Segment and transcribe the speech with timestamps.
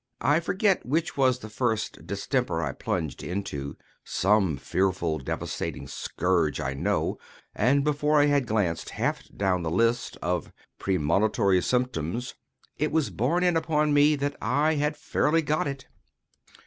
[0.21, 7.83] I forget which was the first distemper I plunged into—some fearful, devastating scourge, I know—and,
[7.83, 12.33] before I had glanced half down the list of "premonitory symptoms,"
[12.79, 15.85] it was borne in upon me that I had fairly got it.